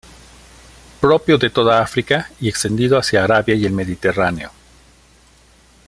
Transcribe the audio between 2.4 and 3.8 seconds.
extendido hacia Arabia y el